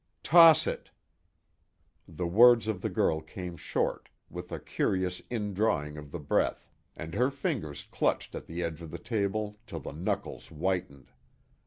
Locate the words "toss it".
0.23-0.89